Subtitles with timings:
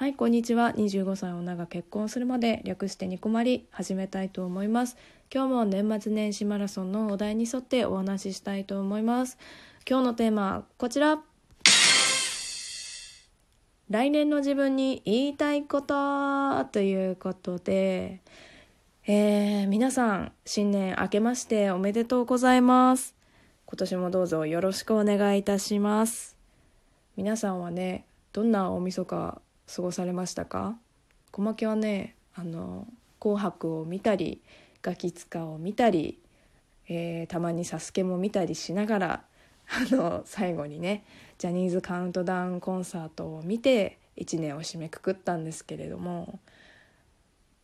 [0.00, 0.72] はいこんにちは。
[0.78, 4.96] 25歳女が結婚するまで略してニコマリ始めたいと思います。
[5.30, 9.36] 今日も年末年始マラソンのお題に沿ってお話ししたいと思います。
[9.86, 11.20] 今日のテーマこちら。
[13.90, 18.22] 来年の自分に言いたいことということで、
[19.06, 23.14] えー、皆さん新年明けましておめでとうございます。
[23.66, 26.38] 今年もどうぞよろしくお願いいたします。
[27.18, 29.42] 皆さんはねどんな大晦日
[29.74, 30.76] 過ごされましたか？
[31.32, 32.86] 小牧はねあの
[33.20, 34.42] 「紅白」を見たり
[34.82, 36.18] 「ガキ使」を見たり、
[36.88, 39.24] えー、たまに「サスケも見たりしながら
[39.68, 41.04] あの最後にね
[41.38, 46.40] ジャニーズカウントダウンコンサートを見て1年を締めくくったんですけれども、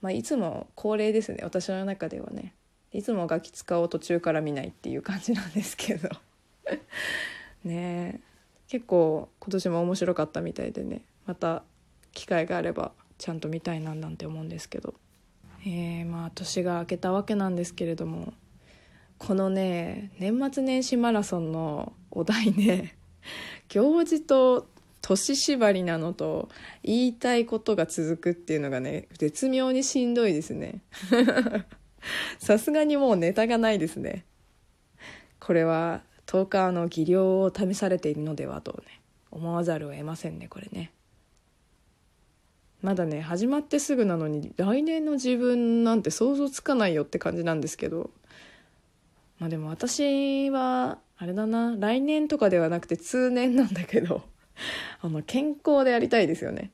[0.00, 2.54] まあ、いつも恒例ですね私の中ではね。
[2.92, 6.10] いつもガキ使を途中から見ないっていう感じなんですけど。
[7.64, 8.20] ね
[8.68, 11.02] 結構今年も面白かったみたいでね。
[11.24, 11.62] また
[12.12, 14.94] 機会があればちゃんと見たいななんて思うんですけど、
[15.64, 18.32] えー、まあ年が明けたわけなんですけれども
[19.18, 22.96] このね年末年始マラソンのお題ね
[23.68, 24.66] 行事と
[25.00, 26.48] 年縛りなのと
[26.82, 30.80] 言いたいことが続くっていうのがね絶妙にしんどいですね。
[32.38, 34.24] さすがにもうネタがないですね。
[35.38, 39.00] これは10日の技量を試されているのではとね
[39.30, 40.92] 思わざるを得ませんねこれね。
[42.82, 48.10] まだね始まってすぐなのに来年の自分なんて想像つかないよって感じなんですけど。
[49.42, 54.22] まあでも私はあれだな来年とかではなくて通年なんだけど
[55.02, 56.70] あの健康でありたいですよね。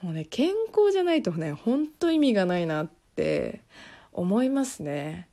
[0.00, 3.62] もうね健康じゃないとねほんと意味がないなって
[4.12, 5.28] 思いますね。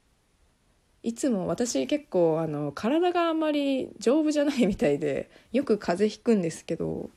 [1.03, 7.11] いつも私結構あの体があんまり丈夫じゃないみたいでよく風邪ひくんですけど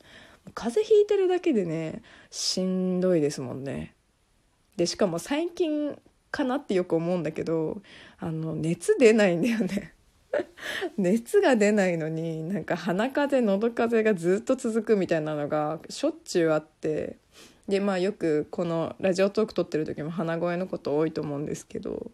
[0.55, 3.95] 風邪ひいてるだけでねしんどいですもんね。
[4.77, 5.99] でしかも最近
[6.31, 7.83] かなってよく思うんだけど
[8.19, 9.95] あの熱出ないんだよね。
[10.99, 17.17] 熱が出ないのになんか鼻風邪喉風邪がずっと続くみたいなのがしょっちゅうあって
[17.67, 22.11] でまあよくこのラジオトーク撮ってる時も鼻声のこと多いと思うんですけど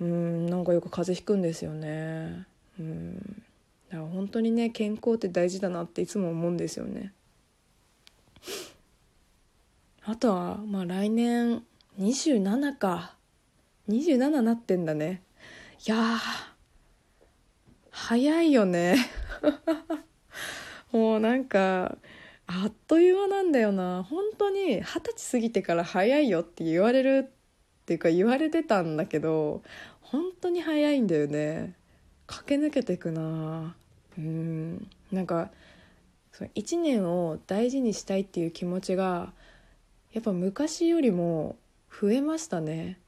[0.00, 2.46] うんなんかよく風邪ひくんですよね。
[2.78, 3.42] うん。
[3.90, 7.12] だから本当にね健康って大事だなっていつも思うんですよね。
[10.10, 11.62] あとはまあ来年
[12.00, 13.14] 27か。
[13.90, 15.22] 27なってんだね。
[15.86, 16.16] いや
[17.90, 18.96] 早いよね。
[20.92, 21.98] もうなんか
[22.46, 24.02] あっという間なんだよな。
[24.02, 29.62] 本当に二十歳過ぎてから早いよって言われるっていうか言われてたんだけど
[30.00, 31.74] 本当に早いんだよね。
[32.26, 33.76] 駆け抜けてくな
[34.16, 34.88] うん。
[35.12, 35.50] なんか
[36.32, 39.34] その1年を大事にしたいっていう気持ちが
[40.12, 41.56] やっぱ昔よりも
[42.00, 42.98] 増えましたね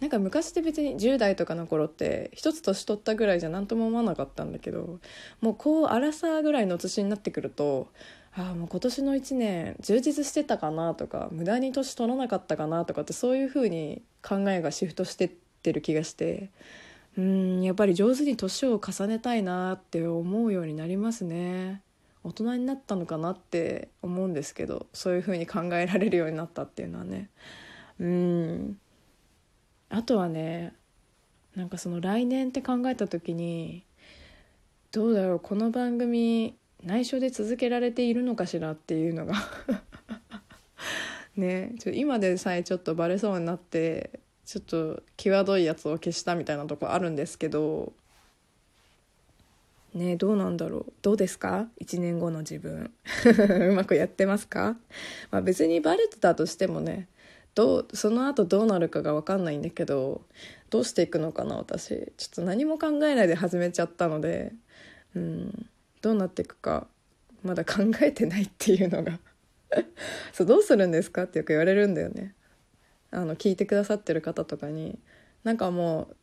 [0.00, 4.98] なんか昔って別に10代とかの頃って一つ年取ったぐらいじゃ何とも思わなかったんだけど
[5.40, 7.88] もうこう荒さぐらいの年になってくると
[8.36, 15.28] ああもう今年の1年充実してたかなとか無駄に年取らなかったかなとかってそういう風に考えがシフトしてっ
[15.62, 16.50] てる気がして
[17.16, 21.80] うんやっぱり上手に年を重ねたいなって思うようになりますね。
[22.24, 27.28] 大人になったのかなって思うんですけどそういう風に考えられるようになったっていうのはね。
[28.00, 28.78] うん。
[29.90, 30.74] あとはね
[31.54, 33.84] なんかその来年って考えた時に
[34.90, 39.34] どうだろうこの番組内緒で続けられているのかしらっていうのが。
[41.36, 41.74] ね。
[41.78, 47.92] ちょ今でさえちょっとバレそうになってちょっと際どいやつを消したみたいなとこあるんですけど
[49.94, 50.92] ねどうなんだろう。
[51.02, 52.92] どうですか？1年後の自分。
[53.70, 54.76] うまくやってますか、
[55.30, 57.08] まあ、別にバレてたとしてもね
[57.54, 60.22] どうその後どうなるかが分かんないんだけど
[60.70, 62.12] どうしていくのかな私。
[62.16, 64.52] ちょっと何も考えないで始めちゃったので
[65.14, 65.66] うん
[66.02, 66.86] どうなっていくか
[67.42, 69.18] まだ考えてないっていうのが。
[70.32, 71.24] そうどうするんですか？
[71.24, 72.34] ってよく言われるんだよね。
[73.10, 74.98] あの聞いてくださってる方とかに。
[75.44, 76.16] なんかもう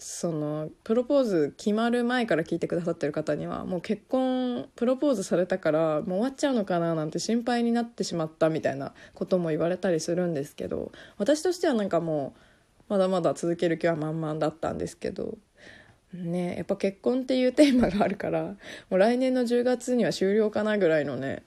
[0.00, 12.34] そのプロポーズ決まる前から聞いてくださってる方にはもう結婚プロポーズされたからもう終わっちゃうのかななんて心配になってしまったみたいなことも言われたりするんですけど私としてはなんかも
[12.88, 15.36] うまだまだ続ける気は満々だったんですけど
[16.14, 18.54] ねやっぱ結婚っていうテーマがあるからも
[18.92, 21.42] う来年の10月には終了かなぐらいのね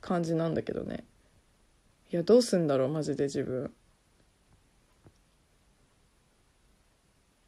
[0.00, 1.02] 感じなんだけどね
[2.12, 3.72] いやどうすんだろうマジで自分。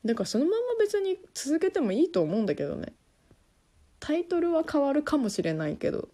[0.09, 2.95] だからそのまま別に続けてもいいと思うんだけどね。
[4.01, 6.09] タイトルは変わるかもしれないけど。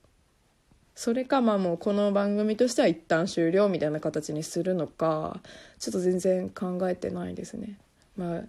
[0.96, 5.41] それかまあもうこの番組としては一旦終了みたいな形にするのか
[5.81, 7.79] ちょっと全然考えてないですね。
[8.17, 8.41] まあ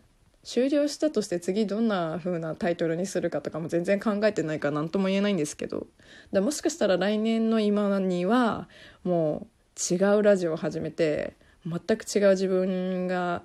[0.44, 5.86] 終了したとして次どんな風なタイトルにするかとかも全然考えてないから何とも言えないんですけど。
[6.32, 8.68] だもしかしたら来年の今には
[9.04, 9.46] も
[9.92, 11.36] う違うラジオを始めて
[11.68, 13.44] 全く違う自分が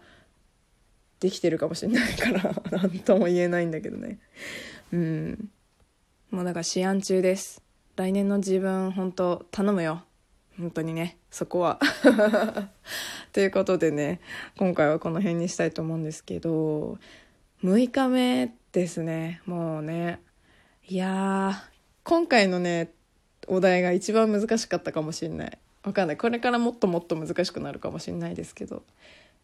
[1.21, 4.19] できてるかもしれないから 何とも言えないんだけどね。
[4.93, 5.51] うん。
[6.31, 7.63] もうだから試案中です。
[7.97, 10.03] 来年の自分本当頼むよ。
[10.59, 11.19] 本当にね。
[11.31, 11.79] そこは。
[13.33, 14.21] ということでね
[14.57, 16.99] 今回はこの辺にしたいと思うんですけど
[17.63, 19.43] 6日目ですね。
[19.45, 20.21] もうね。
[20.89, 21.65] いや
[22.03, 22.93] 今回のね
[23.47, 25.59] お題が一番難しかったかもしんない。
[25.83, 26.17] わかんない。
[26.17, 28.83] これからもっともっと難しくなるかもしんないですけど。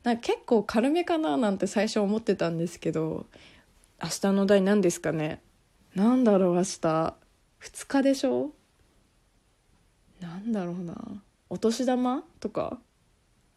[0.07, 3.27] なんか結構軽めかななんて最初思ってたんですけど
[4.01, 5.41] 明日の題何ですかね？
[5.97, 7.15] なんだろう明日。
[7.61, 8.53] 2日でしょ？
[10.21, 10.95] なんだろうな。
[11.51, 12.79] お年玉とか？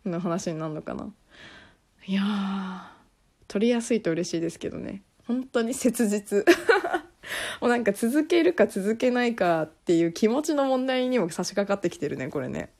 [0.08, 1.12] の話になるのかな？
[2.08, 2.94] いや
[3.48, 5.04] 取りやすいと嬉しいですけどね。
[5.28, 6.48] 本当に切実。
[7.62, 12.74] もうなんか続けるか続けないかっていう気持ちの問題にも差し掛かってきてるねこれね。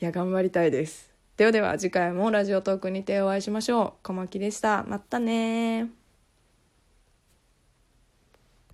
[0.00, 1.14] いや頑張りたいです。
[1.36, 3.92] ではでは次回もラジオトークにてお会いしましょう。
[4.02, 4.84] 小牧でした。
[4.88, 6.05] またね